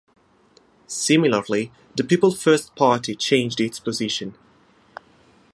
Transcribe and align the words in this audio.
Similarly, 0.87 1.71
the 1.95 2.03
People 2.03 2.31
First 2.33 2.75
Party 2.75 3.13
changed 3.15 3.61
its 3.61 3.79
position. 3.79 4.33